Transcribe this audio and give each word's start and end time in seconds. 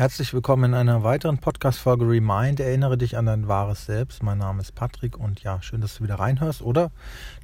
Herzlich 0.00 0.32
willkommen 0.32 0.72
in 0.72 0.74
einer 0.74 1.02
weiteren 1.02 1.36
Podcast-Folge 1.36 2.08
Remind. 2.08 2.58
Erinnere 2.58 2.96
dich 2.96 3.18
an 3.18 3.26
dein 3.26 3.48
wahres 3.48 3.84
Selbst. 3.84 4.22
Mein 4.22 4.38
Name 4.38 4.62
ist 4.62 4.74
Patrick 4.74 5.18
und 5.18 5.42
ja, 5.42 5.60
schön, 5.60 5.82
dass 5.82 5.96
du 5.96 6.04
wieder 6.04 6.14
reinhörst 6.14 6.62
oder 6.62 6.90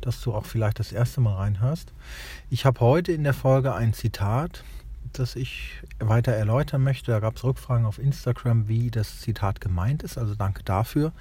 dass 0.00 0.22
du 0.22 0.32
auch 0.32 0.46
vielleicht 0.46 0.78
das 0.78 0.90
erste 0.90 1.20
Mal 1.20 1.34
reinhörst. 1.34 1.92
Ich 2.48 2.64
habe 2.64 2.80
heute 2.80 3.12
in 3.12 3.24
der 3.24 3.34
Folge 3.34 3.74
ein 3.74 3.92
Zitat, 3.92 4.64
das 5.12 5.36
ich 5.36 5.82
weiter 5.98 6.32
erläutern 6.32 6.82
möchte. 6.82 7.10
Da 7.10 7.20
gab 7.20 7.36
es 7.36 7.44
Rückfragen 7.44 7.84
auf 7.84 7.98
Instagram, 7.98 8.68
wie 8.68 8.90
das 8.90 9.20
Zitat 9.20 9.60
gemeint 9.60 10.02
ist. 10.02 10.16
Also 10.16 10.34
danke 10.34 10.62
dafür. 10.62 11.12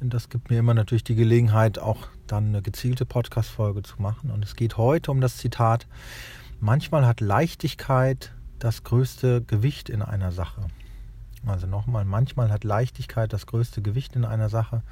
Denn 0.00 0.10
das 0.10 0.30
gibt 0.30 0.50
mir 0.50 0.58
immer 0.58 0.74
natürlich 0.74 1.04
die 1.04 1.14
Gelegenheit, 1.14 1.78
auch 1.78 2.08
dann 2.26 2.48
eine 2.48 2.60
gezielte 2.60 3.06
Podcast-Folge 3.06 3.84
zu 3.84 4.02
machen. 4.02 4.32
Und 4.32 4.44
es 4.44 4.56
geht 4.56 4.78
heute 4.78 5.12
um 5.12 5.20
das 5.20 5.36
Zitat, 5.36 5.86
manchmal 6.58 7.06
hat 7.06 7.20
Leichtigkeit 7.20 8.32
das 8.58 8.84
größte 8.84 9.42
Gewicht 9.42 9.88
in 9.88 10.02
einer 10.02 10.32
Sache. 10.32 10.62
Also 11.46 11.66
nochmal, 11.66 12.04
manchmal 12.04 12.50
hat 12.50 12.64
Leichtigkeit 12.64 13.32
das 13.32 13.46
größte 13.46 13.82
Gewicht 13.82 14.16
in 14.16 14.24
einer 14.24 14.48
Sache. 14.48 14.82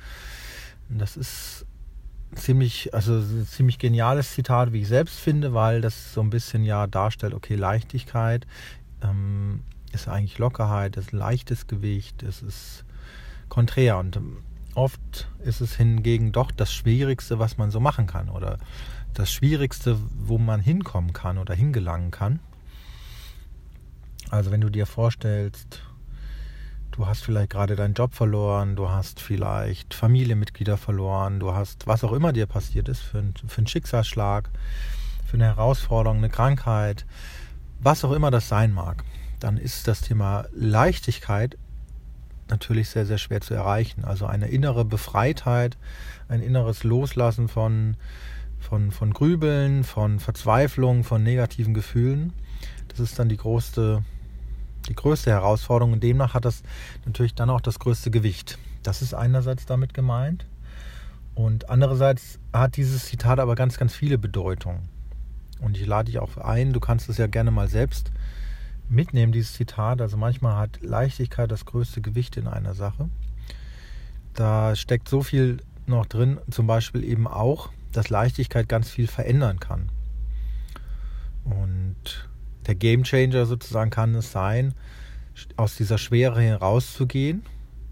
Das 0.88 1.16
ist 1.16 1.66
ziemlich, 2.34 2.94
also 2.94 3.14
ein 3.14 3.46
ziemlich 3.46 3.78
geniales 3.78 4.32
Zitat, 4.32 4.72
wie 4.72 4.82
ich 4.82 4.88
selbst 4.88 5.18
finde, 5.18 5.54
weil 5.54 5.80
das 5.80 6.12
so 6.12 6.20
ein 6.20 6.30
bisschen 6.30 6.64
ja 6.64 6.86
darstellt, 6.86 7.34
okay, 7.34 7.54
Leichtigkeit 7.54 8.46
ähm, 9.02 9.62
ist 9.92 10.08
eigentlich 10.08 10.38
Lockerheit, 10.38 10.96
ist 10.96 11.12
leichtes 11.12 11.66
Gewicht, 11.66 12.22
es 12.22 12.42
ist 12.42 12.84
konträr 13.48 13.98
und 13.98 14.20
oft 14.74 15.28
ist 15.44 15.60
es 15.60 15.76
hingegen 15.76 16.32
doch 16.32 16.50
das 16.50 16.72
Schwierigste, 16.72 17.38
was 17.38 17.56
man 17.58 17.70
so 17.70 17.80
machen 17.80 18.06
kann 18.06 18.28
oder 18.28 18.58
das 19.14 19.32
Schwierigste, 19.32 19.98
wo 20.18 20.38
man 20.38 20.60
hinkommen 20.60 21.12
kann 21.12 21.38
oder 21.38 21.54
hingelangen 21.54 22.10
kann. 22.10 22.40
Also 24.30 24.50
wenn 24.50 24.60
du 24.60 24.70
dir 24.70 24.86
vorstellst, 24.86 25.82
du 26.92 27.06
hast 27.06 27.24
vielleicht 27.24 27.50
gerade 27.50 27.76
deinen 27.76 27.94
Job 27.94 28.14
verloren, 28.14 28.76
du 28.76 28.90
hast 28.90 29.20
vielleicht 29.20 29.94
Familienmitglieder 29.94 30.76
verloren, 30.76 31.40
du 31.40 31.52
hast 31.54 31.86
was 31.86 32.04
auch 32.04 32.12
immer 32.12 32.32
dir 32.32 32.46
passiert 32.46 32.88
ist, 32.88 33.00
für, 33.00 33.18
ein, 33.18 33.34
für 33.46 33.58
einen 33.58 33.66
Schicksalsschlag, 33.66 34.50
für 35.26 35.34
eine 35.34 35.46
Herausforderung, 35.46 36.18
eine 36.18 36.30
Krankheit, 36.30 37.04
was 37.80 38.04
auch 38.04 38.12
immer 38.12 38.30
das 38.30 38.48
sein 38.48 38.72
mag, 38.72 39.04
dann 39.40 39.56
ist 39.56 39.88
das 39.88 40.00
Thema 40.00 40.46
Leichtigkeit 40.52 41.58
natürlich 42.48 42.88
sehr, 42.88 43.06
sehr 43.06 43.18
schwer 43.18 43.40
zu 43.40 43.54
erreichen. 43.54 44.04
Also 44.04 44.26
eine 44.26 44.48
innere 44.48 44.84
Befreitheit, 44.84 45.76
ein 46.28 46.40
inneres 46.40 46.84
Loslassen 46.84 47.48
von, 47.48 47.96
von, 48.60 48.90
von 48.90 49.12
Grübeln, 49.12 49.84
von 49.84 50.20
Verzweiflung, 50.20 51.04
von 51.04 51.22
negativen 51.22 51.74
Gefühlen. 51.74 52.32
Das 52.88 53.00
ist 53.00 53.18
dann 53.18 53.28
die 53.28 53.36
größte 53.36 54.04
die 54.88 54.94
größte 54.94 55.30
Herausforderung 55.30 55.92
und 55.92 56.02
demnach 56.02 56.34
hat 56.34 56.44
das 56.44 56.62
natürlich 57.06 57.34
dann 57.34 57.50
auch 57.50 57.60
das 57.60 57.78
größte 57.78 58.10
Gewicht. 58.10 58.58
Das 58.82 59.02
ist 59.02 59.14
einerseits 59.14 59.66
damit 59.66 59.94
gemeint 59.94 60.46
und 61.34 61.68
andererseits 61.68 62.38
hat 62.52 62.76
dieses 62.76 63.06
Zitat 63.06 63.40
aber 63.40 63.54
ganz, 63.54 63.76
ganz 63.76 63.94
viele 63.94 64.18
Bedeutungen. 64.18 64.88
Und 65.60 65.76
ich 65.76 65.86
lade 65.86 66.10
dich 66.10 66.18
auch 66.18 66.36
ein, 66.36 66.72
du 66.72 66.80
kannst 66.80 67.08
es 67.08 67.18
ja 67.18 67.26
gerne 67.26 67.50
mal 67.50 67.68
selbst 67.68 68.12
mitnehmen, 68.88 69.32
dieses 69.32 69.54
Zitat. 69.54 70.00
Also 70.00 70.16
manchmal 70.16 70.56
hat 70.56 70.80
Leichtigkeit 70.82 71.50
das 71.50 71.64
größte 71.64 72.00
Gewicht 72.00 72.36
in 72.36 72.46
einer 72.46 72.74
Sache. 72.74 73.08
Da 74.34 74.76
steckt 74.76 75.08
so 75.08 75.22
viel 75.22 75.58
noch 75.86 76.06
drin, 76.06 76.38
zum 76.50 76.66
Beispiel 76.66 77.04
eben 77.04 77.26
auch, 77.26 77.70
dass 77.92 78.10
Leichtigkeit 78.10 78.68
ganz 78.68 78.90
viel 78.90 79.06
verändern 79.06 79.60
kann. 79.60 79.90
Der 82.66 82.74
Game 82.74 83.04
Changer 83.04 83.46
sozusagen 83.46 83.90
kann 83.90 84.14
es 84.14 84.32
sein, 84.32 84.74
aus 85.56 85.76
dieser 85.76 85.98
Schwere 85.98 86.40
herauszugehen 86.40 87.42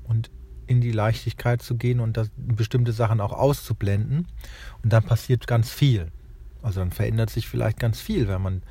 und 0.04 0.30
in 0.66 0.80
die 0.80 0.92
Leichtigkeit 0.92 1.60
zu 1.60 1.76
gehen 1.76 2.00
und 2.00 2.16
das, 2.16 2.30
bestimmte 2.36 2.92
Sachen 2.92 3.20
auch 3.20 3.32
auszublenden. 3.32 4.26
Und 4.82 4.92
dann 4.92 5.04
passiert 5.04 5.46
ganz 5.46 5.70
viel. 5.70 6.08
Also 6.62 6.80
dann 6.80 6.92
verändert 6.92 7.30
sich 7.30 7.48
vielleicht 7.48 7.78
ganz 7.78 8.00
viel, 8.00 8.28
wenn 8.28 8.40
man 8.40 8.62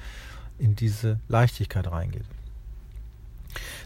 in 0.58 0.76
diese 0.76 1.20
Leichtigkeit 1.28 1.92
reingeht. 1.92 2.26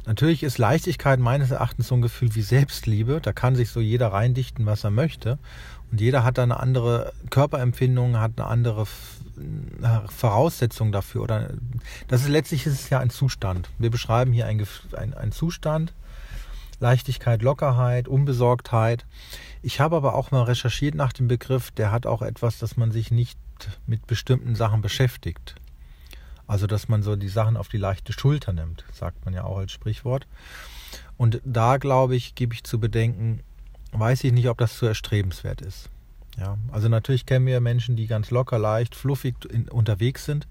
Natürlich 0.05 0.43
ist 0.43 0.59
Leichtigkeit 0.59 1.19
meines 1.19 1.49
Erachtens 1.49 1.87
so 1.87 1.95
ein 1.95 2.01
Gefühl 2.01 2.35
wie 2.35 2.43
Selbstliebe. 2.43 3.19
Da 3.21 3.33
kann 3.33 3.55
sich 3.55 3.69
so 3.71 3.79
jeder 3.79 4.09
reindichten, 4.09 4.65
was 4.67 4.83
er 4.83 4.91
möchte. 4.91 5.39
Und 5.91 5.99
jeder 5.99 6.23
hat 6.23 6.37
eine 6.37 6.59
andere 6.59 7.13
Körperempfindung, 7.31 8.19
hat 8.19 8.33
eine 8.37 8.47
andere 8.47 8.85
Voraussetzung 10.07 10.91
dafür. 10.91 11.23
Oder 11.23 11.49
das 12.07 12.21
ist 12.21 12.29
letztlich 12.29 12.65
ist 12.65 12.73
es 12.73 12.89
ja 12.89 12.99
ein 12.99 13.09
Zustand. 13.09 13.69
Wir 13.77 13.89
beschreiben 13.89 14.33
hier 14.33 14.45
einen 14.45 14.65
ein 14.93 15.31
Zustand. 15.31 15.93
Leichtigkeit, 16.79 17.41
Lockerheit, 17.41 18.07
Unbesorgtheit. 18.07 19.05
Ich 19.61 19.79
habe 19.79 19.95
aber 19.95 20.15
auch 20.15 20.31
mal 20.31 20.43
recherchiert 20.43 20.93
nach 20.95 21.13
dem 21.13 21.27
Begriff, 21.27 21.71
der 21.71 21.91
hat 21.91 22.05
auch 22.05 22.21
etwas, 22.21 22.59
dass 22.59 22.77
man 22.77 22.91
sich 22.91 23.11
nicht 23.11 23.39
mit 23.87 24.05
bestimmten 24.07 24.55
Sachen 24.55 24.81
beschäftigt. 24.81 25.55
Also, 26.47 26.67
dass 26.67 26.87
man 26.87 27.01
so 27.01 27.15
die 27.15 27.29
Sachen 27.29 27.57
auf 27.57 27.69
die 27.69 27.77
leichte 27.77 28.13
Schulter 28.13 28.53
nimmt, 28.53 28.83
sagt 28.91 29.25
man 29.25 29.33
ja 29.33 29.45
auch 29.45 29.57
als 29.57 29.71
Sprichwort. 29.71 30.27
Und 31.17 31.41
da, 31.43 31.77
glaube 31.77 32.15
ich, 32.15 32.35
gebe 32.35 32.53
ich 32.53 32.63
zu 32.63 32.79
bedenken, 32.79 33.39
weiß 33.91 34.23
ich 34.25 34.33
nicht, 34.33 34.49
ob 34.49 34.57
das 34.57 34.77
zu 34.77 34.85
erstrebenswert 34.85 35.61
ist. 35.61 35.89
Ja, 36.37 36.57
also 36.71 36.89
natürlich 36.89 37.25
kennen 37.25 37.45
wir 37.45 37.61
Menschen, 37.61 37.95
die 37.95 38.07
ganz 38.07 38.29
locker, 38.29 38.59
leicht, 38.59 38.95
fluffig 38.95 39.35
in, 39.49 39.69
unterwegs 39.69 40.25
sind. 40.25 40.47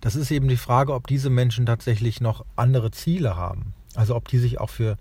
Das 0.00 0.16
ist 0.16 0.30
eben 0.30 0.48
die 0.48 0.56
Frage, 0.56 0.94
ob 0.94 1.06
diese 1.06 1.30
Menschen 1.30 1.64
tatsächlich 1.66 2.20
noch 2.20 2.44
andere 2.56 2.90
Ziele 2.90 3.36
haben. 3.36 3.72
Also 3.94 4.16
ob 4.16 4.28
die 4.28 4.38
sich 4.38 4.60
auch 4.60 4.70
für 4.70 4.98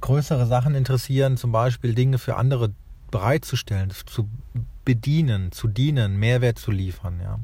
größere 0.00 0.46
Sachen 0.46 0.74
interessieren, 0.74 1.36
zum 1.36 1.52
Beispiel 1.52 1.94
Dinge 1.94 2.18
für 2.18 2.36
andere 2.36 2.72
bereitzustellen, 3.10 3.90
zu 3.90 4.28
bedienen, 4.84 5.52
zu 5.52 5.68
dienen, 5.68 6.16
Mehrwert 6.16 6.58
zu 6.58 6.70
liefern. 6.70 7.20
Ja. 7.22 7.38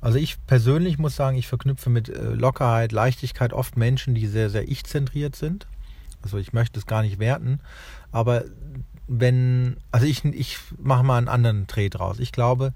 Also 0.00 0.18
ich 0.18 0.36
persönlich 0.46 0.98
muss 0.98 1.16
sagen, 1.16 1.36
ich 1.36 1.48
verknüpfe 1.48 1.90
mit 1.90 2.08
äh, 2.08 2.32
Lockerheit, 2.32 2.92
Leichtigkeit 2.92 3.52
oft 3.52 3.76
Menschen, 3.76 4.14
die 4.14 4.26
sehr, 4.26 4.48
sehr 4.48 4.68
ich-zentriert 4.68 5.36
sind. 5.36 5.66
Also 6.22 6.38
ich 6.38 6.52
möchte 6.52 6.78
es 6.78 6.86
gar 6.86 7.02
nicht 7.02 7.18
werten, 7.18 7.60
aber 8.12 8.44
wenn, 9.08 9.78
also 9.90 10.06
ich, 10.06 10.24
ich 10.24 10.58
mache 10.78 11.02
mal 11.02 11.18
einen 11.18 11.28
anderen 11.28 11.66
Dreh 11.66 11.88
draus. 11.88 12.20
Ich 12.20 12.30
glaube, 12.30 12.72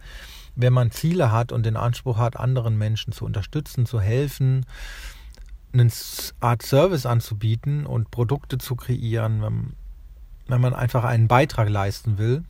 wenn 0.57 0.73
man 0.73 0.91
Ziele 0.91 1.31
hat 1.31 1.53
und 1.53 1.65
den 1.65 1.77
Anspruch 1.77 2.19
hat, 2.19 2.37
anderen 2.37 2.77
Menschen 2.77 3.13
zu 3.13 3.25
unterstützen, 3.25 3.87
zu 3.87 4.01
helfen, 4.01 4.67
eine 5.73 5.91
Art 6.41 6.63
Service 6.63 7.07
anzubieten 7.07 7.87
und 7.87 8.11
Produkte 8.11 8.59
zu 8.59 8.77
kreieren, 8.77 9.43
wenn, 9.43 9.73
wenn 10.49 10.61
man 10.61 10.75
einfach 10.75 11.05
einen 11.05 11.29
Beitrag 11.29 11.69
leisten 11.69 12.19
will, 12.19 12.45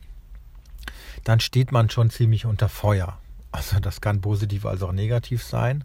dann 1.23 1.39
steht 1.39 1.71
man 1.71 1.89
schon 1.89 2.09
ziemlich 2.09 2.45
unter 2.45 2.67
Feuer. 2.67 3.17
Also 3.51 3.79
das 3.79 4.01
kann 4.01 4.19
positiv 4.19 4.65
als 4.65 4.81
auch 4.81 4.91
negativ 4.91 5.43
sein. 5.43 5.83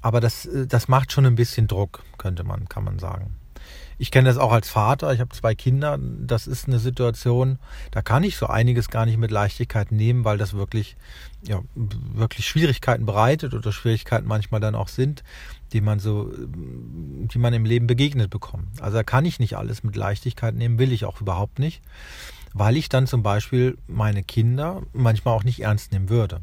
Aber 0.00 0.20
das, 0.20 0.48
das 0.68 0.88
macht 0.88 1.12
schon 1.12 1.26
ein 1.26 1.34
bisschen 1.34 1.66
Druck, 1.66 2.02
könnte 2.18 2.44
man, 2.44 2.68
kann 2.68 2.84
man 2.84 2.98
sagen. 2.98 3.36
Ich 4.02 4.10
kenne 4.10 4.28
das 4.28 4.36
auch 4.36 4.50
als 4.50 4.68
Vater. 4.68 5.12
Ich 5.12 5.20
habe 5.20 5.30
zwei 5.30 5.54
Kinder. 5.54 5.96
Das 5.96 6.48
ist 6.48 6.66
eine 6.66 6.80
Situation, 6.80 7.60
da 7.92 8.02
kann 8.02 8.24
ich 8.24 8.36
so 8.36 8.48
einiges 8.48 8.88
gar 8.88 9.06
nicht 9.06 9.16
mit 9.16 9.30
Leichtigkeit 9.30 9.92
nehmen, 9.92 10.24
weil 10.24 10.38
das 10.38 10.54
wirklich, 10.54 10.96
ja, 11.46 11.60
wirklich 11.76 12.48
Schwierigkeiten 12.48 13.06
bereitet 13.06 13.54
oder 13.54 13.70
Schwierigkeiten 13.70 14.26
manchmal 14.26 14.60
dann 14.60 14.74
auch 14.74 14.88
sind, 14.88 15.22
die 15.72 15.80
man 15.80 16.00
so, 16.00 16.32
die 16.36 17.38
man 17.38 17.54
im 17.54 17.64
Leben 17.64 17.86
begegnet 17.86 18.28
bekommt. 18.28 18.82
Also 18.82 18.96
da 18.96 19.04
kann 19.04 19.24
ich 19.24 19.38
nicht 19.38 19.56
alles 19.56 19.84
mit 19.84 19.94
Leichtigkeit 19.94 20.56
nehmen, 20.56 20.80
will 20.80 20.90
ich 20.90 21.04
auch 21.04 21.20
überhaupt 21.20 21.60
nicht, 21.60 21.80
weil 22.54 22.76
ich 22.76 22.88
dann 22.88 23.06
zum 23.06 23.22
Beispiel 23.22 23.78
meine 23.86 24.24
Kinder 24.24 24.82
manchmal 24.92 25.36
auch 25.36 25.44
nicht 25.44 25.60
ernst 25.60 25.92
nehmen 25.92 26.08
würde. 26.08 26.40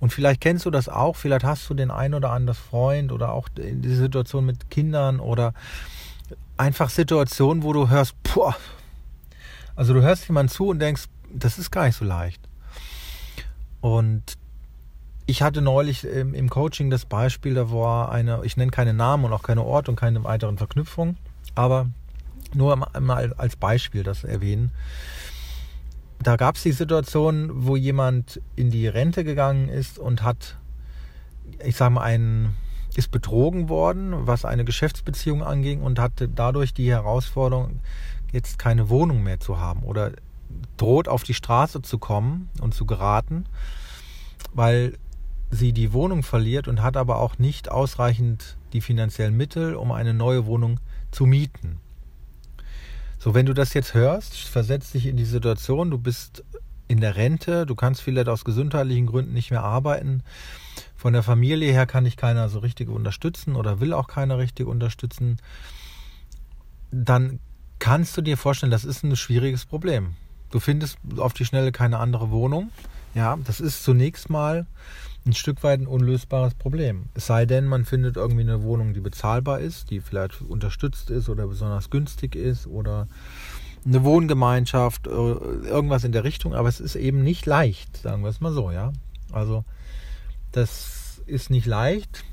Und 0.00 0.12
vielleicht 0.12 0.40
kennst 0.40 0.66
du 0.66 0.72
das 0.72 0.88
auch, 0.88 1.14
vielleicht 1.14 1.44
hast 1.44 1.70
du 1.70 1.74
den 1.74 1.92
ein 1.92 2.12
oder 2.12 2.30
anderen 2.30 2.58
Freund 2.58 3.12
oder 3.12 3.32
auch 3.32 3.48
die 3.48 3.94
Situation 3.94 4.44
mit 4.44 4.68
Kindern 4.68 5.20
oder 5.20 5.54
einfach 6.56 6.90
Situationen, 6.90 7.62
wo 7.62 7.72
du 7.72 7.88
hörst, 7.88 8.14
boah, 8.22 8.56
also 9.76 9.94
du 9.94 10.02
hörst 10.02 10.26
jemand 10.28 10.50
zu 10.50 10.68
und 10.68 10.78
denkst, 10.78 11.04
das 11.32 11.58
ist 11.58 11.70
gar 11.70 11.86
nicht 11.86 11.96
so 11.96 12.04
leicht. 12.04 12.40
Und 13.80 14.22
ich 15.26 15.42
hatte 15.42 15.62
neulich 15.62 16.04
im, 16.04 16.48
Coaching 16.50 16.90
das 16.90 17.06
Beispiel, 17.06 17.54
da 17.54 17.70
war 17.70 18.12
eine, 18.12 18.40
ich 18.44 18.56
nenne 18.56 18.70
keine 18.70 18.92
Namen 18.92 19.24
und 19.24 19.32
auch 19.32 19.42
keine 19.42 19.62
Ort 19.62 19.88
und 19.88 19.96
keine 19.96 20.22
weiteren 20.24 20.58
Verknüpfungen, 20.58 21.16
aber 21.54 21.88
nur 22.52 22.76
mal 22.76 23.34
als 23.36 23.56
Beispiel 23.56 24.02
das 24.02 24.24
erwähnen. 24.24 24.70
Da 26.22 26.36
gab 26.36 26.56
es 26.56 26.62
die 26.62 26.72
Situation, 26.72 27.50
wo 27.66 27.76
jemand 27.76 28.40
in 28.54 28.70
die 28.70 28.86
Rente 28.86 29.24
gegangen 29.24 29.68
ist 29.68 29.98
und 29.98 30.22
hat, 30.22 30.56
ich 31.64 31.76
sage 31.76 31.94
mal, 31.94 32.02
einen 32.02 32.54
ist 32.96 33.10
betrogen 33.10 33.68
worden, 33.68 34.26
was 34.26 34.44
eine 34.44 34.64
Geschäftsbeziehung 34.64 35.42
anging 35.42 35.82
und 35.82 35.98
hatte 35.98 36.28
dadurch 36.28 36.74
die 36.74 36.90
Herausforderung, 36.90 37.80
jetzt 38.32 38.58
keine 38.58 38.88
Wohnung 38.88 39.22
mehr 39.22 39.40
zu 39.40 39.58
haben 39.58 39.82
oder 39.82 40.12
droht 40.76 41.08
auf 41.08 41.22
die 41.22 41.34
Straße 41.34 41.82
zu 41.82 41.98
kommen 41.98 42.50
und 42.60 42.74
zu 42.74 42.84
geraten, 42.84 43.46
weil 44.52 44.98
sie 45.50 45.72
die 45.72 45.92
Wohnung 45.92 46.22
verliert 46.22 46.68
und 46.68 46.82
hat 46.82 46.96
aber 46.96 47.18
auch 47.18 47.38
nicht 47.38 47.70
ausreichend 47.70 48.56
die 48.72 48.80
finanziellen 48.80 49.36
Mittel, 49.36 49.74
um 49.74 49.92
eine 49.92 50.14
neue 50.14 50.46
Wohnung 50.46 50.80
zu 51.10 51.26
mieten. 51.26 51.78
So, 53.18 53.34
wenn 53.34 53.46
du 53.46 53.54
das 53.54 53.72
jetzt 53.72 53.94
hörst, 53.94 54.36
versetzt 54.36 54.94
dich 54.94 55.06
in 55.06 55.16
die 55.16 55.24
Situation, 55.24 55.90
du 55.90 55.98
bist 55.98 56.44
in 56.88 57.00
der 57.00 57.16
Rente, 57.16 57.66
du 57.66 57.74
kannst 57.74 58.02
vielleicht 58.02 58.28
aus 58.28 58.44
gesundheitlichen 58.44 59.06
Gründen 59.06 59.32
nicht 59.32 59.50
mehr 59.50 59.62
arbeiten. 59.62 60.22
Von 60.96 61.12
der 61.12 61.22
Familie 61.22 61.72
her 61.72 61.86
kann 61.86 62.04
dich 62.04 62.16
keiner 62.16 62.48
so 62.48 62.58
richtig 62.58 62.88
unterstützen 62.88 63.56
oder 63.56 63.80
will 63.80 63.92
auch 63.92 64.08
keiner 64.08 64.38
richtig 64.38 64.66
unterstützen. 64.66 65.38
Dann 66.90 67.40
kannst 67.78 68.16
du 68.16 68.22
dir 68.22 68.36
vorstellen, 68.36 68.72
das 68.72 68.84
ist 68.84 69.02
ein 69.02 69.16
schwieriges 69.16 69.64
Problem. 69.64 70.14
Du 70.50 70.60
findest 70.60 70.98
auf 71.16 71.32
die 71.32 71.44
Schnelle 71.44 71.72
keine 71.72 71.98
andere 71.98 72.30
Wohnung. 72.30 72.70
Ja, 73.14 73.38
das 73.44 73.60
ist 73.60 73.84
zunächst 73.84 74.30
mal 74.30 74.66
ein 75.26 75.32
Stück 75.32 75.62
weit 75.62 75.80
ein 75.80 75.86
unlösbares 75.86 76.54
Problem. 76.54 77.06
Es 77.14 77.26
sei 77.26 77.46
denn, 77.46 77.66
man 77.66 77.84
findet 77.84 78.16
irgendwie 78.16 78.42
eine 78.42 78.62
Wohnung, 78.62 78.92
die 78.92 79.00
bezahlbar 79.00 79.60
ist, 79.60 79.90
die 79.90 80.00
vielleicht 80.00 80.42
unterstützt 80.42 81.10
ist 81.10 81.28
oder 81.28 81.46
besonders 81.46 81.90
günstig 81.90 82.36
ist 82.36 82.66
oder 82.66 83.08
eine 83.84 84.04
Wohngemeinschaft, 84.04 85.06
äh, 85.06 85.10
irgendwas 85.10 86.04
in 86.04 86.12
der 86.12 86.24
Richtung, 86.24 86.54
aber 86.54 86.68
es 86.68 86.80
ist 86.80 86.96
eben 86.96 87.22
nicht 87.22 87.46
leicht, 87.46 87.96
sagen 87.98 88.22
wir 88.22 88.30
es 88.30 88.40
mal 88.40 88.52
so, 88.52 88.70
ja. 88.70 88.92
Also 89.32 89.64
das 90.52 91.20
ist 91.26 91.50
nicht 91.50 91.66
leicht. 91.66 92.24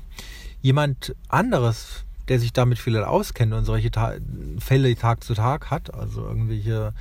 Jemand 0.60 1.14
anderes, 1.28 2.04
der 2.28 2.38
sich 2.38 2.52
damit 2.52 2.78
vielleicht 2.78 3.06
auskennt 3.06 3.52
und 3.52 3.64
solche 3.64 3.90
Ta 3.90 4.14
Fälle 4.58 4.94
Tag 4.96 5.24
zu 5.24 5.34
Tag 5.34 5.70
hat, 5.70 5.92
also 5.92 6.22
irgendwelche 6.22 6.94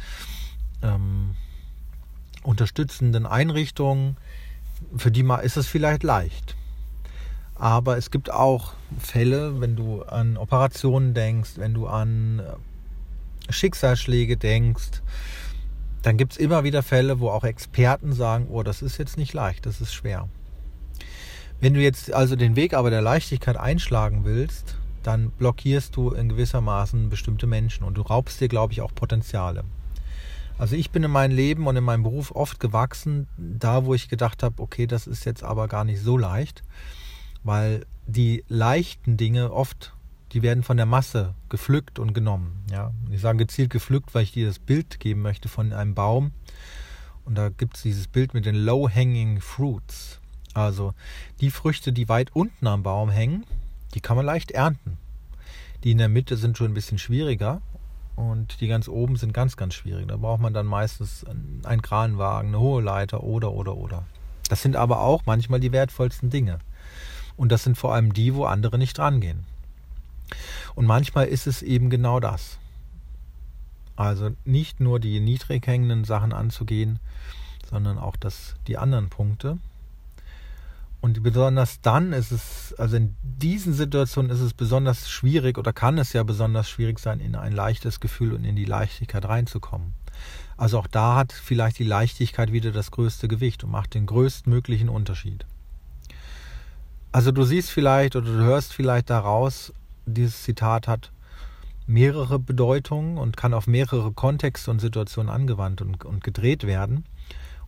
ähm, 0.81 1.35
unterstützenden 2.43 3.25
Einrichtungen, 3.25 4.17
für 4.97 5.11
die 5.11 5.23
mal 5.23 5.37
ist 5.37 5.57
es 5.57 5.67
vielleicht 5.67 6.03
leicht. 6.03 6.55
Aber 7.55 7.97
es 7.97 8.09
gibt 8.09 8.31
auch 8.31 8.73
Fälle, 8.97 9.61
wenn 9.61 9.75
du 9.75 10.01
an 10.01 10.37
Operationen 10.37 11.13
denkst, 11.13 11.51
wenn 11.57 11.75
du 11.75 11.85
an 11.85 12.39
äh, 12.39 12.43
Schicksalsschläge 13.51 14.37
denkst, 14.37 15.01
dann 16.01 16.17
gibt 16.17 16.33
es 16.33 16.37
immer 16.37 16.63
wieder 16.63 16.83
Fälle, 16.83 17.19
wo 17.19 17.29
auch 17.29 17.43
Experten 17.43 18.13
sagen, 18.13 18.47
oh, 18.49 18.63
das 18.63 18.81
ist 18.81 18.97
jetzt 18.97 19.17
nicht 19.17 19.33
leicht, 19.33 19.65
das 19.65 19.81
ist 19.81 19.93
schwer. 19.93 20.27
Wenn 21.59 21.75
du 21.75 21.79
jetzt 21.79 22.11
also 22.11 22.35
den 22.35 22.55
Weg 22.55 22.73
aber 22.73 22.89
der 22.89 23.01
Leichtigkeit 23.01 23.57
einschlagen 23.57 24.25
willst, 24.25 24.77
dann 25.03 25.31
blockierst 25.31 25.95
du 25.95 26.09
in 26.11 26.29
gewissermaßen 26.29 27.09
bestimmte 27.09 27.47
Menschen 27.47 27.83
und 27.83 27.95
du 27.95 28.01
raubst 28.01 28.41
dir, 28.41 28.47
glaube 28.47 28.73
ich, 28.73 28.81
auch 28.81 28.93
Potenziale. 28.93 29.63
Also 30.57 30.75
ich 30.75 30.91
bin 30.91 31.03
in 31.03 31.11
meinem 31.11 31.35
Leben 31.35 31.67
und 31.67 31.75
in 31.75 31.83
meinem 31.83 32.03
Beruf 32.03 32.31
oft 32.35 32.59
gewachsen, 32.59 33.27
da 33.37 33.85
wo 33.85 33.93
ich 33.93 34.09
gedacht 34.09 34.43
habe, 34.43 34.61
okay, 34.61 34.85
das 34.85 35.07
ist 35.07 35.25
jetzt 35.25 35.43
aber 35.43 35.67
gar 35.67 35.85
nicht 35.85 36.01
so 36.01 36.17
leicht, 36.17 36.63
weil 37.43 37.85
die 38.05 38.43
leichten 38.47 39.17
Dinge 39.17 39.51
oft, 39.51 39.93
die 40.31 40.41
werden 40.41 40.63
von 40.63 40.77
der 40.77 40.85
Masse 40.85 41.35
gepflückt 41.49 41.99
und 41.99 42.13
genommen. 42.13 42.63
Ja, 42.71 42.91
ich 43.09 43.21
sage 43.21 43.39
gezielt 43.39 43.69
gepflückt, 43.69 44.13
weil 44.13 44.23
ich 44.23 44.31
dir 44.31 44.47
das 44.47 44.59
Bild 44.59 44.99
geben 44.99 45.21
möchte 45.21 45.49
von 45.49 45.73
einem 45.73 45.93
Baum. 45.93 46.31
Und 47.25 47.35
da 47.35 47.49
gibt 47.49 47.75
es 47.75 47.83
dieses 47.83 48.07
Bild 48.07 48.33
mit 48.33 48.45
den 48.45 48.55
Low-Hanging 48.55 49.41
Fruits. 49.41 50.19
Also 50.53 50.93
die 51.39 51.51
Früchte, 51.51 51.93
die 51.93 52.09
weit 52.09 52.35
unten 52.35 52.67
am 52.67 52.83
Baum 52.83 53.09
hängen, 53.09 53.45
die 53.93 54.01
kann 54.01 54.17
man 54.17 54.25
leicht 54.25 54.51
ernten. 54.51 54.97
Die 55.83 55.91
in 55.91 55.97
der 55.97 56.09
Mitte 56.09 56.37
sind 56.37 56.57
schon 56.57 56.71
ein 56.71 56.73
bisschen 56.73 56.97
schwieriger 56.97 57.61
und 58.15 58.61
die 58.61 58.67
ganz 58.67 58.87
oben 58.87 59.15
sind 59.15 59.33
ganz, 59.33 59.57
ganz 59.57 59.73
schwierig. 59.73 60.07
Da 60.07 60.17
braucht 60.17 60.41
man 60.41 60.53
dann 60.53 60.65
meistens 60.65 61.25
einen 61.63 61.81
Kranwagen, 61.81 62.49
eine 62.49 62.59
hohe 62.59 62.81
Leiter 62.81 63.23
oder, 63.23 63.51
oder, 63.51 63.75
oder. 63.75 64.05
Das 64.49 64.61
sind 64.61 64.75
aber 64.75 65.01
auch 65.01 65.23
manchmal 65.25 65.59
die 65.59 65.71
wertvollsten 65.71 66.29
Dinge. 66.29 66.59
Und 67.37 67.51
das 67.51 67.63
sind 67.63 67.77
vor 67.77 67.93
allem 67.93 68.13
die, 68.13 68.35
wo 68.35 68.45
andere 68.45 68.77
nicht 68.77 68.99
rangehen. 68.99 69.45
Und 70.75 70.85
manchmal 70.85 71.27
ist 71.27 71.47
es 71.47 71.61
eben 71.61 71.89
genau 71.89 72.19
das. 72.19 72.57
Also 73.95 74.31
nicht 74.45 74.79
nur 74.79 74.99
die 74.99 75.19
niedrig 75.19 75.67
hängenden 75.67 76.03
Sachen 76.05 76.33
anzugehen, 76.33 76.99
sondern 77.69 77.97
auch 77.97 78.15
das, 78.15 78.55
die 78.67 78.77
anderen 78.77 79.09
Punkte. 79.09 79.57
Und 81.01 81.23
besonders 81.23 81.81
dann 81.81 82.13
ist 82.13 82.31
es, 82.31 82.75
also 82.77 82.97
in 82.97 83.15
diesen 83.23 83.73
Situationen 83.73 84.29
ist 84.29 84.39
es 84.39 84.53
besonders 84.53 85.09
schwierig 85.09 85.57
oder 85.57 85.73
kann 85.73 85.97
es 85.97 86.13
ja 86.13 86.21
besonders 86.21 86.69
schwierig 86.69 86.99
sein, 86.99 87.19
in 87.19 87.35
ein 87.35 87.53
leichtes 87.53 87.99
Gefühl 87.99 88.33
und 88.33 88.43
in 88.43 88.55
die 88.55 88.65
Leichtigkeit 88.65 89.25
reinzukommen. 89.25 89.93
Also 90.57 90.77
auch 90.77 90.85
da 90.85 91.15
hat 91.15 91.31
vielleicht 91.31 91.79
die 91.79 91.85
Leichtigkeit 91.85 92.51
wieder 92.51 92.71
das 92.71 92.91
größte 92.91 93.27
Gewicht 93.27 93.63
und 93.63 93.71
macht 93.71 93.95
den 93.95 94.05
größtmöglichen 94.05 94.89
Unterschied. 94.89 95.45
Also 97.11 97.31
du 97.31 97.43
siehst 97.43 97.71
vielleicht 97.71 98.15
oder 98.15 98.27
du 98.27 98.43
hörst 98.43 98.73
vielleicht 98.73 99.09
daraus, 99.09 99.73
dieses 100.11 100.43
Zitat 100.43 100.87
hat 100.87 101.11
mehrere 101.87 102.39
Bedeutungen 102.39 103.17
und 103.17 103.37
kann 103.37 103.53
auf 103.53 103.67
mehrere 103.67 104.11
Kontexte 104.11 104.71
und 104.71 104.79
Situationen 104.79 105.29
angewandt 105.31 105.81
und, 105.81 106.05
und 106.05 106.23
gedreht 106.23 106.65
werden 106.65 107.05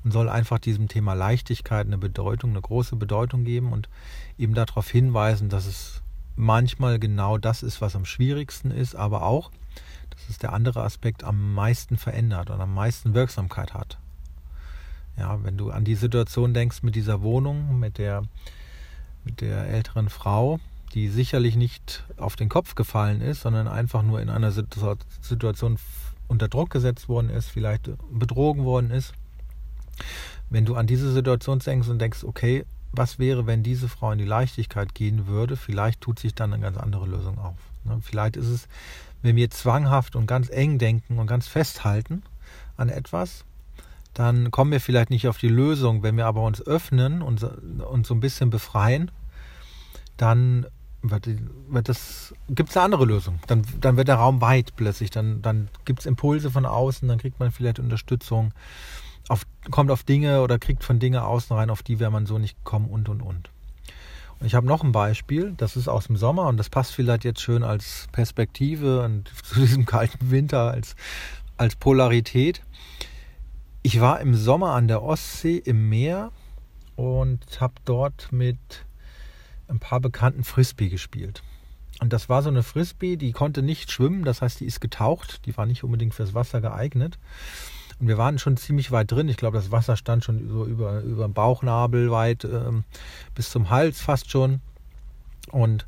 und 0.04 0.12
soll 0.12 0.30
einfach 0.30 0.60
diesem 0.60 0.88
Thema 0.88 1.14
Leichtigkeit 1.14 1.88
eine 1.88 1.98
Bedeutung, 1.98 2.52
eine 2.52 2.62
große 2.62 2.96
Bedeutung 2.96 3.44
geben 3.44 3.74
und 3.74 3.90
eben 4.38 4.54
darauf 4.54 4.90
hinweisen, 4.90 5.50
dass 5.50 5.66
es 5.66 6.02
manchmal 6.36 7.00
genau 7.00 7.38
das 7.38 7.64
ist, 7.64 7.82
was 7.82 7.96
am 7.96 8.06
schwierigsten 8.06 8.72
ist, 8.72 8.96
aber 8.96 9.24
auch, 9.24 9.52
das 10.10 10.30
ist 10.30 10.44
der 10.44 10.54
andere 10.54 10.84
Aspekt, 10.84 11.24
am 11.24 11.54
meisten 11.54 11.98
verändert 11.98 12.50
und 12.50 12.60
am 12.60 12.74
meisten 12.74 13.14
Wirksamkeit 13.14 13.74
hat. 13.74 13.98
Ja, 15.18 15.44
wenn 15.44 15.58
du 15.58 15.70
an 15.70 15.84
die 15.84 15.96
Situation 15.96 16.54
denkst 16.54 16.82
mit 16.82 16.96
dieser 16.96 17.22
Wohnung, 17.22 17.80
mit 17.80 17.98
der, 17.98 18.24
mit 19.24 19.42
der 19.42 19.68
älteren 19.68 20.10
Frau, 20.10 20.60
die 20.94 21.10
sicherlich 21.10 21.56
nicht 21.56 22.04
auf 22.18 22.36
den 22.36 22.50
Kopf 22.50 22.76
gefallen 22.76 23.22
ist, 23.22 23.42
sondern 23.42 23.68
einfach 23.68 24.04
nur 24.04 24.22
in 24.22 24.30
einer 24.30 24.52
Situation 24.52 25.78
unter 26.28 26.48
Druck 26.48 26.70
gesetzt 26.70 27.10
worden 27.10 27.30
ist, 27.30 27.50
vielleicht 27.50 27.90
betrogen 28.12 28.64
worden 28.64 28.92
ist, 28.92 29.14
wenn 30.50 30.66
du 30.66 30.76
an 30.76 30.88
diese 30.88 31.12
Situation 31.12 31.60
denkst 31.60 31.90
und 31.90 32.00
denkst, 32.00 32.24
okay, 32.24 32.66
was 32.92 33.18
wäre, 33.18 33.48
wenn 33.48 33.64
diese 33.64 33.90
Frau 33.90 34.12
in 34.12 34.20
die 34.20 34.26
Leichtigkeit 34.26 34.94
gehen 34.94 35.28
würde, 35.28 35.56
vielleicht 35.58 36.02
tut 36.02 36.20
sich 36.20 36.36
dann 36.36 36.54
eine 36.54 36.62
ganz 36.62 36.78
andere 36.78 37.08
Lösung 37.08 37.40
auf. 37.40 37.58
Ne? 37.86 38.00
Vielleicht 38.02 38.38
ist 38.38 38.48
es, 38.48 38.68
wenn 39.24 39.36
wir 39.36 39.50
zwanghaft 39.50 40.16
und 40.16 40.28
ganz 40.28 40.50
eng 40.50 40.78
denken 40.78 41.18
und 41.18 41.28
ganz 41.28 41.48
festhalten 41.48 42.22
an 42.78 42.90
etwas, 42.90 43.46
dann 44.14 44.52
kommen 44.52 44.72
wir 44.72 44.80
vielleicht 44.80 45.10
nicht 45.10 45.28
auf 45.28 45.40
die 45.40 45.48
Lösung. 45.48 46.04
Wenn 46.04 46.18
wir 46.18 46.28
aber 46.28 46.44
uns 46.44 46.62
öffnen 46.62 47.24
und 47.24 47.42
uns 47.44 48.08
so 48.08 48.14
ein 48.14 48.20
bisschen 48.20 48.52
befreien, 48.52 49.10
dann 50.18 50.68
wird, 51.04 51.28
wird 51.68 51.90
das, 51.90 52.34
gibt 52.50 52.70
es 52.70 52.78
eine 52.78 52.86
andere 52.86 53.06
Lösung. 53.06 53.40
Dann, 53.48 53.64
dann 53.80 53.98
wird 53.98 54.08
der 54.08 54.16
Raum 54.16 54.42
weit 54.42 54.76
plötzlich. 54.76 55.12
Dann, 55.12 55.42
dann 55.42 55.70
gibt 55.86 56.00
es 56.00 56.06
Impulse 56.06 56.50
von 56.50 56.66
außen, 56.66 57.08
dann 57.08 57.20
kriegt 57.20 57.40
man 57.40 57.52
vielleicht 57.52 57.80
Unterstützung 57.80 58.54
auf, 59.30 59.44
kommt 59.72 59.92
auf 59.92 60.04
Dinge 60.04 60.42
oder 60.42 60.60
kriegt 60.60 60.84
von 60.84 61.00
Dinge 61.00 61.24
außen 61.26 61.56
rein, 61.56 61.70
auf 61.70 61.84
die 61.84 62.00
wäre 62.00 62.12
man 62.12 62.26
so 62.26 62.38
nicht 62.38 62.64
kommen 62.64 62.88
und 62.90 63.10
und 63.10 63.22
und. 63.22 63.50
Und 64.40 64.48
ich 64.48 64.56
habe 64.56 64.68
noch 64.68 64.84
ein 64.84 64.92
Beispiel, 64.92 65.54
das 65.58 65.76
ist 65.78 65.88
aus 65.88 66.08
dem 66.08 66.18
Sommer 66.18 66.48
und 66.48 66.58
das 66.58 66.70
passt 66.70 66.94
vielleicht 66.94 67.24
jetzt 67.24 67.42
schön 67.42 67.64
als 67.64 68.08
Perspektive 68.12 69.04
und 69.04 69.32
zu 69.44 69.60
diesem 69.60 69.86
kalten 69.86 70.32
Winter 70.32 70.72
als, 70.72 70.96
als 71.58 71.76
Polarität. 71.76 72.62
Ich 73.84 74.00
war 74.02 74.20
im 74.22 74.36
Sommer 74.36 74.74
an 74.74 74.88
der 74.88 75.04
Ostsee 75.04 75.58
im 75.58 75.90
Meer 75.90 76.32
und 76.96 77.40
habe 77.60 77.74
dort 77.86 78.32
mit 78.32 78.58
ein 79.74 79.80
paar 79.80 80.00
bekannten 80.00 80.44
Frisbee 80.44 80.90
gespielt. 80.90 81.42
Und 82.00 82.14
das 82.14 82.30
war 82.30 82.42
so 82.42 82.50
eine 82.50 82.64
Frisbee, 82.64 83.18
die 83.18 83.32
konnte 83.32 83.62
nicht 83.62 83.92
schwimmen, 83.92 84.24
das 84.24 84.42
heißt, 84.42 84.60
die 84.60 84.66
ist 84.66 84.82
getaucht, 84.82 85.46
die 85.46 85.56
war 85.56 85.66
nicht 85.66 85.84
unbedingt 85.84 86.14
fürs 86.14 86.34
Wasser 86.34 86.60
geeignet. 86.62 87.18
Und 88.00 88.08
wir 88.08 88.18
waren 88.18 88.40
schon 88.40 88.58
ziemlich 88.58 88.92
weit 88.92 89.12
drin. 89.12 89.30
Ich 89.30 89.38
glaube, 89.38 89.58
das 89.58 89.72
Wasser 89.72 89.96
stand 89.96 90.24
schon 90.24 90.50
so 90.50 90.66
über, 90.66 91.02
über 91.02 91.28
den 91.28 91.34
Bauchnabel 91.34 92.12
weit 92.12 92.44
ähm, 92.44 92.84
bis 93.36 93.52
zum 93.52 93.70
Hals 93.70 94.02
fast 94.02 94.32
schon. 94.32 94.62
Und 95.52 95.86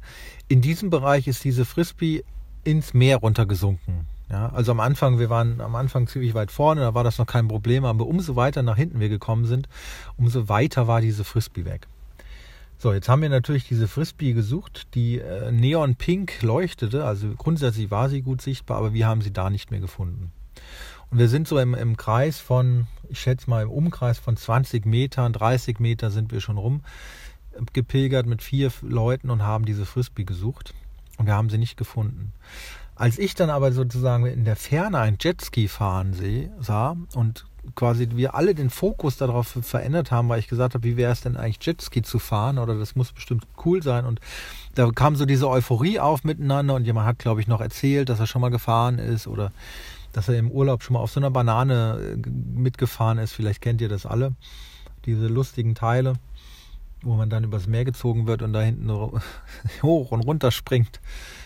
in 0.47 0.61
diesem 0.61 0.89
Bereich 0.89 1.27
ist 1.27 1.43
diese 1.43 1.65
Frisbee 1.65 2.23
ins 2.63 2.93
Meer 2.93 3.17
runtergesunken. 3.17 4.05
Ja, 4.29 4.49
also 4.49 4.71
am 4.71 4.79
Anfang, 4.79 5.19
wir 5.19 5.29
waren 5.29 5.61
am 5.61 5.75
Anfang 5.75 6.07
ziemlich 6.07 6.33
weit 6.33 6.51
vorne, 6.51 6.81
da 6.81 6.93
war 6.95 7.03
das 7.03 7.19
noch 7.19 7.27
kein 7.27 7.47
Problem, 7.47 7.85
aber 7.85 8.07
umso 8.07 8.35
weiter 8.35 8.63
nach 8.63 8.75
hinten 8.75 8.99
wir 8.99 9.09
gekommen 9.09 9.45
sind, 9.45 9.69
umso 10.17 10.49
weiter 10.49 10.87
war 10.87 10.99
diese 10.99 11.23
Frisbee 11.23 11.65
weg. 11.65 11.87
So, 12.77 12.93
jetzt 12.93 13.09
haben 13.09 13.21
wir 13.21 13.29
natürlich 13.29 13.67
diese 13.67 13.87
Frisbee 13.87 14.33
gesucht, 14.33 14.93
die 14.95 15.19
äh, 15.19 15.51
neon-pink 15.51 16.41
leuchtete, 16.41 17.05
also 17.05 17.29
grundsätzlich 17.37 17.89
war 17.89 18.09
sie 18.09 18.21
gut 18.21 18.41
sichtbar, 18.41 18.77
aber 18.77 18.93
wir 18.93 19.07
haben 19.07 19.21
sie 19.21 19.31
da 19.31 19.49
nicht 19.49 19.71
mehr 19.71 19.79
gefunden. 19.79 20.31
Und 21.09 21.19
wir 21.19 21.29
sind 21.29 21.47
so 21.47 21.57
im, 21.59 21.73
im 21.73 21.97
Kreis 21.97 22.39
von, 22.39 22.87
ich 23.09 23.19
schätze 23.19 23.49
mal 23.49 23.63
im 23.63 23.69
Umkreis 23.69 24.19
von 24.19 24.35
20 24.35 24.85
Metern, 24.85 25.33
30 25.33 25.79
Meter 25.79 26.11
sind 26.11 26.31
wir 26.31 26.41
schon 26.41 26.57
rum 26.57 26.81
gepilgert 27.73 28.25
mit 28.25 28.41
vier 28.41 28.71
Leuten 28.81 29.29
und 29.29 29.43
haben 29.43 29.65
diese 29.65 29.85
Frisbee 29.85 30.25
gesucht. 30.25 30.73
Und 31.17 31.27
wir 31.27 31.33
haben 31.33 31.49
sie 31.49 31.57
nicht 31.57 31.77
gefunden. 31.77 32.33
Als 32.95 33.17
ich 33.17 33.35
dann 33.35 33.49
aber 33.49 33.71
sozusagen 33.71 34.25
in 34.25 34.45
der 34.45 34.55
Ferne 34.55 34.99
ein 34.99 35.17
Jetski 35.19 35.67
fahren 35.67 36.13
sah 36.59 36.97
und 37.13 37.45
quasi 37.75 38.09
wir 38.11 38.35
alle 38.35 38.53
den 38.53 38.69
Fokus 38.69 39.17
darauf 39.17 39.47
verändert 39.61 40.11
haben, 40.11 40.29
weil 40.29 40.39
ich 40.39 40.47
gesagt 40.47 40.75
habe, 40.75 40.83
wie 40.83 40.97
wäre 40.97 41.11
es 41.11 41.21
denn 41.21 41.37
eigentlich 41.37 41.65
Jetski 41.65 42.01
zu 42.01 42.19
fahren 42.19 42.57
oder 42.59 42.75
das 42.75 42.95
muss 42.95 43.11
bestimmt 43.11 43.47
cool 43.65 43.81
sein 43.81 44.05
und 44.05 44.19
da 44.75 44.89
kam 44.91 45.15
so 45.15 45.25
diese 45.25 45.49
Euphorie 45.49 45.99
auf 45.99 46.23
miteinander 46.23 46.75
und 46.75 46.85
jemand 46.85 47.07
hat, 47.07 47.19
glaube 47.19 47.41
ich, 47.41 47.47
noch 47.47 47.61
erzählt, 47.61 48.09
dass 48.09 48.19
er 48.19 48.27
schon 48.27 48.41
mal 48.41 48.51
gefahren 48.51 48.99
ist 48.99 49.27
oder 49.27 49.51
dass 50.15 50.29
er 50.29 50.37
im 50.37 50.51
Urlaub 50.51 50.83
schon 50.83 50.93
mal 50.93 50.99
auf 50.99 51.11
so 51.11 51.19
einer 51.19 51.31
Banane 51.31 52.15
äh, 52.15 52.29
mitgefahren 52.29 53.17
ist. 53.17 53.33
Vielleicht 53.33 53.61
kennt 53.61 53.81
ihr 53.81 53.89
das 53.89 54.05
alle, 54.05 54.33
diese 55.05 55.27
lustigen 55.27 55.75
Teile, 55.75 56.13
wo 57.01 57.15
man 57.15 57.29
dann 57.29 57.43
übers 57.43 57.67
Meer 57.67 57.83
gezogen 57.83 58.25
wird 58.27 58.41
und 58.41 58.53
da 58.53 58.61
hinten 58.61 58.89
hoch 59.81 60.11
und 60.11 60.21
runter 60.21 60.51
springt. 60.51 61.01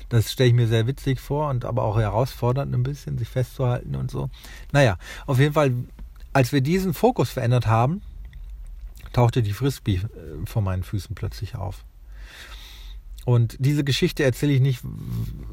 Das 0.09 0.31
stelle 0.31 0.49
ich 0.49 0.55
mir 0.55 0.67
sehr 0.67 0.87
witzig 0.87 1.19
vor 1.19 1.49
und 1.49 1.65
aber 1.65 1.83
auch 1.83 1.97
herausfordernd 1.97 2.73
ein 2.73 2.83
bisschen, 2.83 3.17
sich 3.17 3.27
festzuhalten 3.27 3.95
und 3.95 4.09
so. 4.09 4.29
Naja, 4.71 4.97
auf 5.27 5.39
jeden 5.39 5.53
Fall, 5.53 5.73
als 6.39 6.53
wir 6.53 6.61
diesen 6.61 6.93
Fokus 6.93 7.31
verändert 7.31 7.67
haben, 7.67 8.01
tauchte 9.11 9.43
die 9.43 9.51
Frisbee 9.51 9.95
äh, 9.95 10.45
vor 10.45 10.61
meinen 10.61 10.83
Füßen 10.83 11.13
plötzlich 11.13 11.57
auf. 11.57 11.83
Und 13.25 13.57
diese 13.59 13.83
Geschichte 13.83 14.23
erzähle 14.23 14.53
ich 14.53 14.61
nicht 14.61 14.81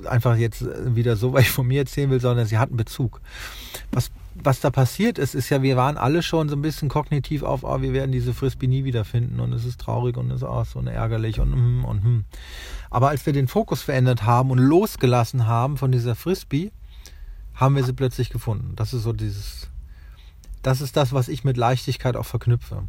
einfach 0.04 0.36
jetzt 0.36 0.64
wieder 0.94 1.16
so, 1.16 1.32
weil 1.32 1.42
ich 1.42 1.50
von 1.50 1.66
mir 1.66 1.80
erzählen 1.80 2.08
will, 2.08 2.20
sondern 2.20 2.46
sie 2.46 2.56
hat 2.56 2.68
einen 2.68 2.76
Bezug. 2.76 3.20
Was, 3.90 4.12
was 4.36 4.60
da 4.60 4.70
passiert 4.70 5.18
ist, 5.18 5.34
ist 5.34 5.50
ja, 5.50 5.60
wir 5.60 5.76
waren 5.76 5.96
alle 5.96 6.22
schon 6.22 6.48
so 6.48 6.54
ein 6.54 6.62
bisschen 6.62 6.88
kognitiv 6.88 7.42
auf, 7.42 7.64
oh, 7.64 7.82
wir 7.82 7.92
werden 7.92 8.12
diese 8.12 8.32
Frisbee 8.32 8.68
nie 8.68 8.84
wiederfinden 8.84 9.40
und 9.40 9.52
es 9.54 9.64
ist 9.64 9.80
traurig 9.80 10.16
und 10.16 10.30
es 10.30 10.36
ist 10.36 10.42
auch 10.44 10.66
so 10.66 10.80
ärgerlich 10.82 11.40
und 11.40 11.52
hm 11.52 11.84
und 11.84 12.04
hm. 12.04 12.24
Aber 12.90 13.08
als 13.08 13.26
wir 13.26 13.32
den 13.32 13.48
Fokus 13.48 13.82
verändert 13.82 14.22
haben 14.22 14.52
und 14.52 14.58
losgelassen 14.58 15.48
haben 15.48 15.78
von 15.78 15.90
dieser 15.90 16.14
Frisbee, 16.14 16.70
haben 17.56 17.74
wir 17.74 17.82
sie 17.82 17.92
plötzlich 17.92 18.30
gefunden. 18.30 18.76
Das 18.76 18.94
ist 18.94 19.02
so 19.02 19.12
dieses, 19.12 19.68
das 20.66 20.80
ist 20.80 20.96
das, 20.96 21.12
was 21.12 21.28
ich 21.28 21.44
mit 21.44 21.56
Leichtigkeit 21.56 22.16
auch 22.16 22.26
verknüpfe. 22.26 22.82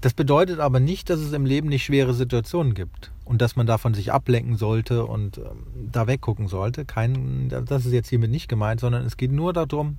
Das 0.00 0.14
bedeutet 0.14 0.60
aber 0.60 0.80
nicht, 0.80 1.10
dass 1.10 1.20
es 1.20 1.34
im 1.34 1.44
Leben 1.44 1.68
nicht 1.68 1.84
schwere 1.84 2.14
Situationen 2.14 2.72
gibt 2.72 3.12
und 3.26 3.42
dass 3.42 3.54
man 3.54 3.66
davon 3.66 3.92
sich 3.92 4.14
ablenken 4.14 4.56
sollte 4.56 5.04
und 5.04 5.36
ähm, 5.36 5.90
da 5.92 6.06
weggucken 6.06 6.48
sollte. 6.48 6.86
Kein, 6.86 7.50
das 7.50 7.84
ist 7.84 7.92
jetzt 7.92 8.08
hiermit 8.08 8.30
nicht 8.30 8.48
gemeint, 8.48 8.80
sondern 8.80 9.04
es 9.04 9.18
geht 9.18 9.30
nur 9.30 9.52
darum, 9.52 9.98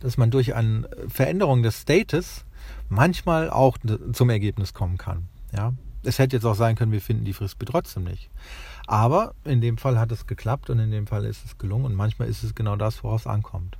dass 0.00 0.16
man 0.16 0.32
durch 0.32 0.56
eine 0.56 0.88
Veränderung 1.06 1.62
des 1.62 1.82
Status 1.82 2.44
manchmal 2.88 3.48
auch 3.48 3.78
zum 4.12 4.28
Ergebnis 4.28 4.74
kommen 4.74 4.98
kann. 4.98 5.28
Ja, 5.56 5.72
es 6.02 6.18
hätte 6.18 6.34
jetzt 6.34 6.44
auch 6.44 6.56
sein 6.56 6.74
können, 6.74 6.90
wir 6.90 7.00
finden 7.00 7.24
die 7.24 7.32
Frisbee 7.32 7.66
trotzdem 7.66 8.02
nicht. 8.02 8.28
Aber 8.88 9.36
in 9.44 9.60
dem 9.60 9.78
Fall 9.78 10.00
hat 10.00 10.10
es 10.10 10.26
geklappt 10.26 10.68
und 10.68 10.80
in 10.80 10.90
dem 10.90 11.06
Fall 11.06 11.24
ist 11.24 11.44
es 11.44 11.58
gelungen 11.58 11.84
und 11.84 11.94
manchmal 11.94 12.26
ist 12.26 12.42
es 12.42 12.56
genau 12.56 12.74
das, 12.74 13.04
woraus 13.04 13.20
es 13.20 13.26
ankommt. 13.28 13.78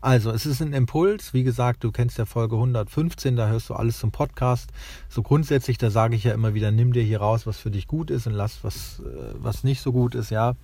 Also, 0.00 0.30
es 0.30 0.46
ist 0.46 0.60
ein 0.60 0.72
Impuls. 0.72 1.34
Wie 1.34 1.44
gesagt, 1.44 1.84
du 1.84 1.92
kennst 1.92 2.18
ja 2.18 2.24
Folge 2.24 2.56
115, 2.56 3.36
da 3.36 3.48
hörst 3.48 3.70
du 3.70 3.74
alles 3.74 3.98
zum 3.98 4.10
Podcast. 4.10 4.70
So 5.08 5.22
grundsätzlich, 5.22 5.78
da 5.78 5.90
sage 5.90 6.16
ich 6.16 6.24
ja 6.24 6.32
immer 6.32 6.54
wieder, 6.54 6.70
nimm 6.70 6.92
dir 6.92 7.02
hier 7.02 7.20
raus, 7.20 7.46
was 7.46 7.58
für 7.58 7.70
dich 7.70 7.86
gut 7.86 8.10
ist 8.10 8.26
und 8.26 8.32
lass 8.32 8.62
was, 8.62 9.00
äh, 9.00 9.34
was 9.34 9.64
nicht 9.64 9.80
so 9.80 9.92
gut 9.92 10.14
ist. 10.14 10.30
Ja, 10.30 10.54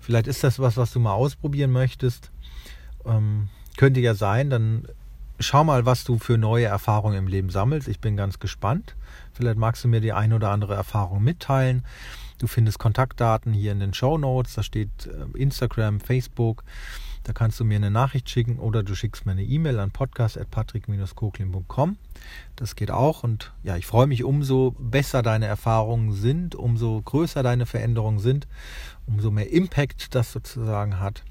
vielleicht 0.00 0.26
ist 0.26 0.44
das 0.44 0.58
was, 0.58 0.76
was 0.76 0.92
du 0.92 1.00
mal 1.00 1.12
ausprobieren 1.12 1.70
möchtest. 1.70 2.30
Ähm, 3.04 3.48
könnte 3.76 4.00
ja 4.00 4.14
sein, 4.14 4.50
dann 4.50 4.86
schau 5.40 5.64
mal, 5.64 5.86
was 5.86 6.04
du 6.04 6.18
für 6.18 6.38
neue 6.38 6.66
Erfahrungen 6.66 7.16
im 7.16 7.26
Leben 7.28 7.50
sammelst. 7.50 7.88
Ich 7.88 8.00
bin 8.00 8.16
ganz 8.16 8.38
gespannt. 8.38 8.96
Vielleicht 9.32 9.58
magst 9.58 9.84
du 9.84 9.88
mir 9.88 10.00
die 10.00 10.12
ein 10.12 10.32
oder 10.32 10.50
andere 10.50 10.74
Erfahrung 10.74 11.22
mitteilen. 11.22 11.84
Du 12.38 12.46
findest 12.46 12.78
Kontaktdaten 12.78 13.52
hier 13.52 13.72
in 13.72 13.80
den 13.80 13.94
Show 13.94 14.18
Notes. 14.18 14.54
Da 14.54 14.62
steht 14.62 14.88
äh, 15.06 15.38
Instagram, 15.38 16.00
Facebook. 16.00 16.64
Da 17.28 17.34
kannst 17.34 17.60
du 17.60 17.64
mir 17.66 17.76
eine 17.76 17.90
Nachricht 17.90 18.30
schicken 18.30 18.58
oder 18.58 18.82
du 18.82 18.94
schickst 18.94 19.26
mir 19.26 19.32
eine 19.32 19.42
E-Mail 19.42 19.78
an 19.80 19.90
podcast.patrick-koklin.com. 19.90 21.98
Das 22.56 22.74
geht 22.74 22.90
auch 22.90 23.22
und 23.22 23.52
ja, 23.62 23.76
ich 23.76 23.84
freue 23.84 24.06
mich, 24.06 24.24
umso 24.24 24.74
besser 24.78 25.20
deine 25.20 25.44
Erfahrungen 25.44 26.14
sind, 26.14 26.54
umso 26.54 27.02
größer 27.02 27.42
deine 27.42 27.66
Veränderungen 27.66 28.18
sind, 28.18 28.48
umso 29.06 29.30
mehr 29.30 29.52
Impact 29.52 30.14
das 30.14 30.32
sozusagen 30.32 31.00
hat, 31.00 31.22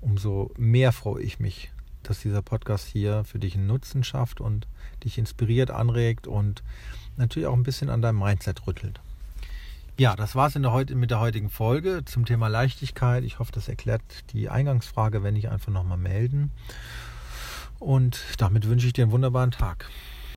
umso 0.00 0.50
mehr 0.56 0.92
freue 0.92 1.22
ich 1.22 1.40
mich, 1.40 1.72
dass 2.02 2.20
dieser 2.20 2.40
Podcast 2.40 2.86
hier 2.86 3.22
für 3.24 3.38
dich 3.38 3.54
einen 3.54 3.66
Nutzen 3.66 4.04
schafft 4.04 4.40
und 4.40 4.66
dich 5.04 5.18
inspiriert, 5.18 5.70
anregt 5.70 6.26
und 6.26 6.62
natürlich 7.18 7.48
auch 7.48 7.52
ein 7.52 7.64
bisschen 7.64 7.90
an 7.90 8.00
deinem 8.00 8.20
Mindset 8.20 8.66
rüttelt. 8.66 8.98
Ja, 10.00 10.14
das 10.14 10.36
war 10.36 10.46
es 10.46 10.54
mit 10.54 11.10
der 11.10 11.18
heutigen 11.18 11.50
Folge 11.50 12.04
zum 12.04 12.24
Thema 12.24 12.46
Leichtigkeit. 12.46 13.24
Ich 13.24 13.40
hoffe, 13.40 13.50
das 13.50 13.66
erklärt 13.66 14.00
die 14.32 14.48
Eingangsfrage, 14.48 15.24
wenn 15.24 15.34
ich 15.34 15.48
einfach 15.50 15.72
nochmal 15.72 15.98
melden. 15.98 16.52
Und 17.80 18.22
damit 18.38 18.68
wünsche 18.68 18.86
ich 18.86 18.92
dir 18.92 19.02
einen 19.02 19.10
wunderbaren 19.10 19.50
Tag. 19.50 19.90